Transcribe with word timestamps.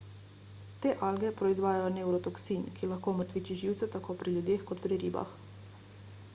te 0.83 0.93
alge 1.07 1.29
proizvajajo 1.41 1.91
nevrotoksin 1.97 2.65
ki 2.79 2.91
lahko 2.93 3.13
omrtviči 3.15 3.59
živce 3.63 3.91
tako 3.97 4.19
pri 4.23 4.35
ljudeh 4.39 4.67
kot 4.71 4.85
pri 4.87 5.03
ribah 5.07 5.41